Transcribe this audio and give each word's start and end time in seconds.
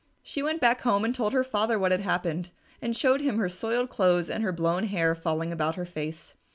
She 0.23 0.41
went 0.41 0.59
back 0.59 0.81
home 0.81 1.05
and 1.05 1.13
told 1.13 1.31
her 1.31 1.43
father 1.43 1.77
what 1.77 1.91
had 1.91 2.01
happened, 2.01 2.49
and 2.81 2.97
showed 2.97 3.21
him 3.21 3.37
her 3.37 3.47
soiled 3.47 3.91
clothes 3.91 4.31
and 4.31 4.41
her 4.41 4.51
blown 4.51 4.85
hair 4.85 5.13
falling 5.13 5.53
about 5.53 5.75
her 5.75 5.85
face. 5.85 6.33